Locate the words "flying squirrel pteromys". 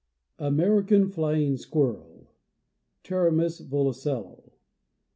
1.09-3.61